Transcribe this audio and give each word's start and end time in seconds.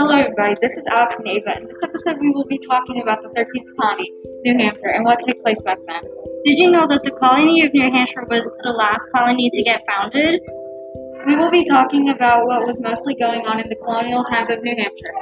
Hello, 0.00 0.16
everybody. 0.16 0.56
This 0.62 0.78
is 0.78 0.86
Alex 0.86 1.18
and 1.18 1.28
Ava. 1.28 1.60
In 1.60 1.68
this 1.68 1.82
episode, 1.84 2.16
we 2.22 2.30
will 2.32 2.46
be 2.46 2.56
talking 2.56 3.02
about 3.02 3.20
the 3.20 3.28
13th 3.36 3.76
colony, 3.76 4.10
New 4.46 4.56
Hampshire, 4.56 4.88
and 4.88 5.04
what 5.04 5.20
took 5.20 5.38
place 5.42 5.60
back 5.60 5.76
then. 5.86 6.00
Did 6.42 6.58
you 6.58 6.70
know 6.70 6.86
that 6.86 7.02
the 7.02 7.10
colony 7.10 7.66
of 7.66 7.74
New 7.74 7.90
Hampshire 7.90 8.24
was 8.24 8.48
the 8.62 8.72
last 8.72 9.10
colony 9.14 9.50
to 9.52 9.62
get 9.62 9.84
founded? 9.86 10.40
We 11.26 11.36
will 11.36 11.50
be 11.50 11.66
talking 11.66 12.08
about 12.08 12.46
what 12.46 12.64
was 12.64 12.80
mostly 12.80 13.14
going 13.14 13.44
on 13.44 13.60
in 13.60 13.68
the 13.68 13.76
colonial 13.76 14.24
times 14.24 14.48
of 14.48 14.62
New 14.62 14.74
Hampshire. 14.74 15.20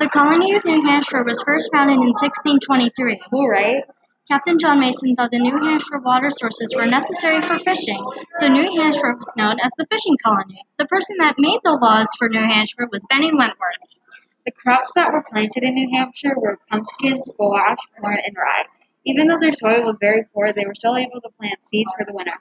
The 0.00 0.08
colony 0.08 0.54
of 0.54 0.64
New 0.64 0.80
Hampshire 0.80 1.22
was 1.22 1.42
first 1.42 1.68
founded 1.70 1.96
in 1.96 2.16
1623. 2.16 3.20
Who, 3.30 3.46
right? 3.46 3.84
Captain 4.30 4.58
John 4.58 4.80
Mason 4.80 5.14
thought 5.14 5.30
the 5.30 5.38
New 5.38 5.54
Hampshire 5.54 5.98
water 5.98 6.30
sources 6.30 6.72
were 6.74 6.86
necessary 6.86 7.42
for 7.42 7.58
fishing, 7.58 8.02
so 8.36 8.48
New 8.48 8.80
Hampshire 8.80 9.14
was 9.14 9.30
known 9.36 9.56
as 9.60 9.72
the 9.76 9.86
fishing 9.90 10.16
colony. 10.24 10.64
The 10.78 10.86
person 10.86 11.16
that 11.18 11.34
made 11.38 11.60
the 11.62 11.72
laws 11.72 12.08
for 12.18 12.30
New 12.30 12.40
Hampshire 12.40 12.88
was 12.90 13.04
Benny 13.10 13.34
Wentworth. 13.34 13.98
The 14.46 14.52
crops 14.52 14.94
that 14.94 15.12
were 15.12 15.22
planted 15.30 15.62
in 15.62 15.74
New 15.74 15.90
Hampshire 15.94 16.34
were 16.38 16.58
pumpkin, 16.70 17.20
squash, 17.20 17.78
corn, 18.00 18.16
and 18.24 18.34
rye. 18.34 18.64
Even 19.04 19.28
though 19.28 19.38
their 19.38 19.52
soil 19.52 19.84
was 19.84 19.98
very 20.00 20.24
poor, 20.32 20.54
they 20.54 20.64
were 20.64 20.74
still 20.74 20.96
able 20.96 21.20
to 21.20 21.28
plant 21.38 21.62
seeds 21.62 21.92
for 21.98 22.06
the 22.06 22.14
winter. 22.14 22.32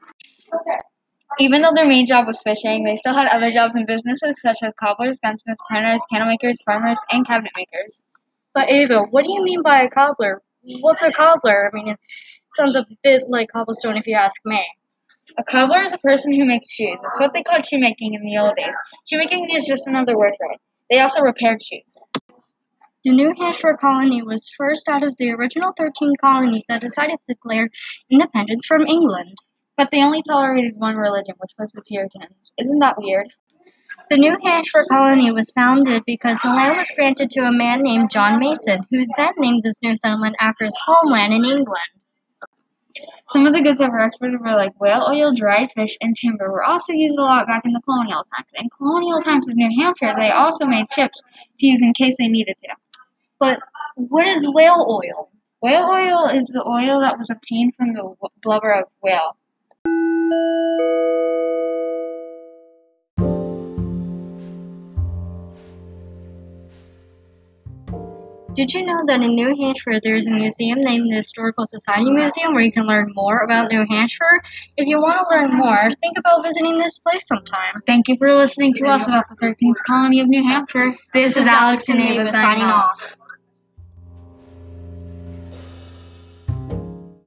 Even 1.40 1.62
though 1.62 1.74
their 1.76 1.88
main 1.88 2.08
job 2.08 2.28
was 2.28 2.42
fishing, 2.42 2.86
they 2.86 2.96
still 2.96 3.14
had 3.14 3.28
other 3.28 3.52
jobs 3.52 3.76
in 3.76 3.86
businesses 3.86 4.40
such 4.40 4.60
as 4.64 4.74
cobblers, 4.80 5.20
gunsmiths, 5.22 5.62
printers, 5.70 6.02
candle 6.10 6.30
makers, 6.30 6.62
farmers, 6.62 6.98
and 7.12 7.28
cabinet 7.28 7.52
makers. 7.58 8.02
But 8.54 8.70
Ava, 8.72 9.02
what 9.10 9.26
do 9.26 9.34
you 9.34 9.44
mean 9.44 9.62
by 9.62 9.82
a 9.82 9.90
cobbler? 9.90 10.42
What's 10.64 11.04
a 11.04 11.12
cobbler? 11.12 11.68
I 11.68 11.76
mean, 11.76 11.90
it 11.90 12.00
sounds 12.56 12.76
a 12.76 12.86
bit 13.04 13.24
like 13.28 13.50
cobblestone 13.52 13.98
if 13.98 14.08
you 14.08 14.16
ask 14.16 14.36
me. 14.46 14.62
A 15.38 15.44
cobbler 15.44 15.82
is 15.84 15.94
a 15.94 15.98
person 15.98 16.34
who 16.34 16.46
makes 16.46 16.72
shoes. 16.72 16.98
That's 17.02 17.20
what 17.20 17.34
they 17.34 17.44
called 17.44 17.66
shoemaking 17.66 18.14
in 18.14 18.24
the 18.24 18.38
old 18.38 18.56
days. 18.56 18.76
Shoemaking 19.10 19.50
is 19.52 19.66
just 19.66 19.88
another 19.88 20.18
word 20.18 20.34
for 20.38 20.52
it. 20.52 20.60
They 20.90 21.00
also 21.00 21.22
repaired 21.22 21.62
shoes. 21.62 21.94
The 23.04 23.12
New 23.12 23.34
Hampshire 23.38 23.76
colony 23.80 24.22
was 24.22 24.50
first 24.56 24.88
out 24.88 25.04
of 25.04 25.18
the 25.18 25.32
original 25.32 25.74
13 25.76 26.14
colonies 26.22 26.66
that 26.70 26.82
decided 26.82 27.18
to 27.20 27.34
declare 27.34 27.70
independence 28.10 28.66
from 28.66 28.88
England. 28.88 29.36
But 29.76 29.92
they 29.92 30.02
only 30.02 30.22
tolerated 30.22 30.78
one 30.78 30.96
religion, 30.96 31.36
which 31.40 31.52
was 31.58 31.72
the 31.72 31.82
Puritans. 31.82 32.54
Isn't 32.58 32.80
that 32.80 32.96
weird? 32.98 33.28
The 34.10 34.18
New 34.18 34.38
Hampshire 34.44 34.86
colony 34.92 35.32
was 35.32 35.52
founded 35.52 36.04
because 36.06 36.40
the 36.40 36.50
land 36.50 36.78
was 36.78 36.92
granted 36.96 37.30
to 37.32 37.42
a 37.42 37.52
man 37.52 37.82
named 37.82 38.12
John 38.12 38.40
Mason, 38.40 38.86
who 38.90 39.06
then 39.18 39.34
named 39.38 39.64
this 39.64 39.82
new 39.82 39.96
settlement 39.96 40.36
after 40.40 40.66
his 40.66 40.78
homeland 40.86 41.34
in 41.34 41.46
England. 41.46 41.94
Some 43.30 43.48
of 43.48 43.54
the 43.54 43.62
goods 43.62 43.80
that 43.80 43.92
were 43.92 44.00
exported 44.00 44.40
were 44.40 44.56
like 44.56 44.80
whale 44.80 45.08
oil, 45.10 45.34
dried 45.34 45.72
fish, 45.72 45.98
and 46.02 46.16
timber 46.16 46.52
were 46.52 46.64
also 46.64 46.94
used 46.94 47.18
a 47.18 47.22
lot 47.22 47.48
back 47.48 47.66
in 47.66 47.72
the 47.72 47.82
colonial 47.82 48.26
times. 48.36 48.52
In 48.56 48.70
colonial 48.70 49.20
times 49.22 49.48
of 49.48 49.56
New 49.56 49.82
Hampshire, 49.82 50.14
they 50.20 50.30
also 50.30 50.66
made 50.66 50.90
chips 50.90 51.24
to 51.60 51.66
use 51.66 51.82
in 51.82 51.94
case 51.94 52.16
they 52.20 52.28
needed 52.28 52.58
to. 52.60 52.76
But 53.40 53.60
what 53.96 54.28
is 54.28 54.48
whale 54.48 54.86
oil? 54.88 55.30
Whale 55.62 55.86
oil 55.86 56.28
is 56.28 56.48
the 56.48 56.64
oil 56.64 57.00
that 57.02 57.18
was 57.18 57.30
obtained 57.30 57.74
from 57.76 57.94
the 57.94 58.16
blubber 58.42 58.72
of 58.72 58.86
whale. 59.02 59.38
Did 68.54 68.72
you 68.72 68.86
know 68.86 69.04
that 69.08 69.22
in 69.22 69.34
New 69.34 69.56
Hampshire 69.60 70.00
there 70.04 70.16
is 70.16 70.28
a 70.28 70.32
museum 70.32 70.84
named 70.84 71.12
the 71.12 71.16
Historical 71.16 71.66
Society 71.66 72.12
Museum 72.12 72.54
where 72.54 72.62
you 72.62 72.72
can 72.72 72.86
learn 72.86 73.12
more 73.16 73.40
about 73.40 73.72
New 73.72 73.84
Hampshire? 73.90 74.44
If 74.78 74.88
you 74.88 75.00
want 75.00 75.20
to 75.20 75.36
learn 75.36 75.58
more, 75.58 75.90
think 76.02 76.20
about 76.20 76.44
visiting 76.44 76.78
this 76.78 77.00
place 77.00 77.28
sometime. 77.28 77.82
Thank 77.88 78.10
you 78.10 78.18
for 78.18 78.32
listening 78.32 78.74
to 78.76 78.86
us 78.86 79.08
about 79.08 79.28
the 79.28 79.36
13th 79.36 79.84
colony 79.88 80.20
of 80.20 80.28
New 80.28 80.44
Hampshire. 80.44 80.92
This, 81.14 81.34
this 81.34 81.38
is 81.38 81.48
Alex 81.48 81.90
and 81.90 82.00
Ava 82.00 82.28
signing 82.28 82.64
off. 82.64 83.18